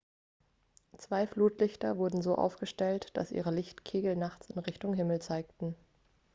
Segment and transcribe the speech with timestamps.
[0.97, 5.75] zwei flutlichter wurden so aufgestellt dass ihre lichtkegel nachts in richtung himmel zeigten